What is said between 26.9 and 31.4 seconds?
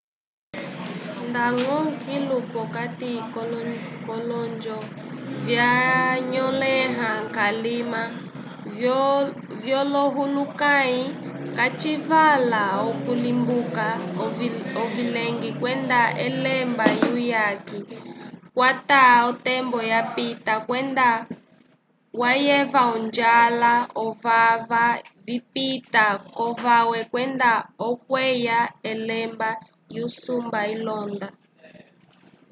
kwenda okuyeva elemba lyusumba ilonda